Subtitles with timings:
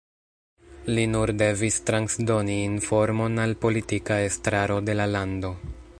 [0.95, 5.55] Li nur devis transdoni informon al politika estraro de la lando.